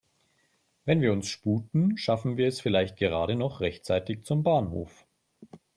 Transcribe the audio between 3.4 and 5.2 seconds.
rechtzeitig zum Bahnhof.